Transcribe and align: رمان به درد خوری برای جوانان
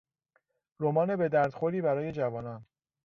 رمان 0.79 1.15
به 1.15 1.29
درد 1.29 1.53
خوری 1.53 1.81
برای 1.81 2.11
جوانان 2.11 2.65